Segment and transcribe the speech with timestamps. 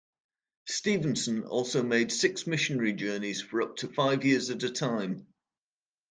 [0.65, 5.27] Stevenson also made six missionary journeys, for up to five years at a time.